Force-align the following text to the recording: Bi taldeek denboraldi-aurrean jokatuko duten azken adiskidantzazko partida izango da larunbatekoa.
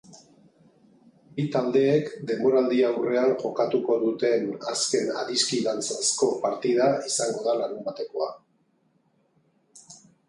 Bi 1.33 1.43
taldeek 1.55 2.07
denboraldi-aurrean 2.31 3.33
jokatuko 3.43 3.97
duten 4.05 4.49
azken 4.73 5.11
adiskidantzazko 5.25 6.31
partida 6.47 6.89
izango 7.13 7.45
da 7.51 7.57
larunbatekoa. 7.61 8.31